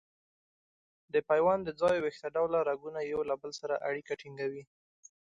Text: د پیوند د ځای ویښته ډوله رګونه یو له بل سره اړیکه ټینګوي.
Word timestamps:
د 1.13 1.15
پیوند 1.29 1.61
د 1.65 1.69
ځای 1.81 1.95
ویښته 1.99 2.27
ډوله 2.35 2.59
رګونه 2.69 2.99
یو 3.11 3.21
له 3.29 3.35
بل 3.41 3.51
سره 3.59 3.75
اړیکه 3.87 4.13
ټینګوي. 4.21 4.63